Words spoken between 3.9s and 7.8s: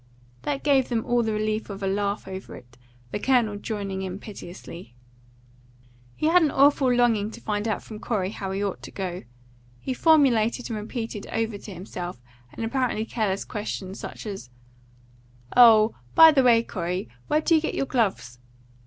in piteously. He had an awful longing to find